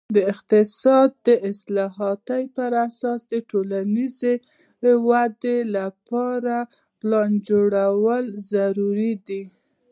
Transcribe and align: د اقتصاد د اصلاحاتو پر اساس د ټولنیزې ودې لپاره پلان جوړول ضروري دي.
د 0.15 0.17
اقتصاد 0.33 1.09
د 1.27 1.29
اصلاحاتو 1.51 2.39
پر 2.55 2.71
اساس 2.87 3.19
د 3.33 3.33
ټولنیزې 3.49 4.33
ودې 5.07 5.57
لپاره 5.77 6.57
پلان 6.99 7.31
جوړول 7.49 8.25
ضروري 8.53 9.13
دي. 9.27 9.43